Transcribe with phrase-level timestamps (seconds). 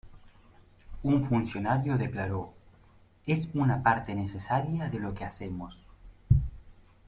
[1.03, 2.55] Un funcionario declaró:
[3.27, 5.77] "Es una parte necesaria de lo que hacemos.